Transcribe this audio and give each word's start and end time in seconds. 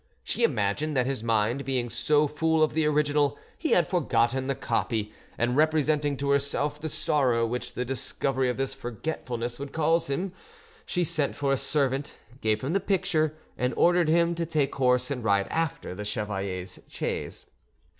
She 0.23 0.43
imagined 0.43 0.97
that 0.97 1.05
his 1.05 1.21
mind 1.23 1.63
being 1.63 1.87
so 1.91 2.25
full 2.25 2.63
of 2.63 2.73
the 2.73 2.87
original, 2.87 3.37
he 3.55 3.73
had 3.73 3.87
forgotten 3.87 4.47
the 4.47 4.55
copy, 4.55 5.13
and 5.37 5.55
representing 5.55 6.17
to 6.17 6.31
herself 6.31 6.79
the 6.81 6.89
sorrow 6.89 7.45
which 7.45 7.73
the 7.73 7.85
discovery 7.85 8.49
of 8.49 8.57
this 8.57 8.73
forgetfulness 8.73 9.59
would 9.59 9.73
cause 9.73 10.09
him, 10.09 10.33
she 10.87 11.03
sent 11.03 11.35
for 11.35 11.53
a 11.53 11.57
servant, 11.57 12.17
gave 12.41 12.61
him 12.63 12.73
the 12.73 12.79
picture, 12.79 13.35
and 13.59 13.75
ordered 13.77 14.09
him 14.09 14.33
to 14.33 14.45
take 14.47 14.73
horse 14.73 15.11
and 15.11 15.23
ride 15.23 15.45
after 15.51 15.93
the 15.93 16.03
chevalier's 16.03 16.79
chaise. 16.87 17.45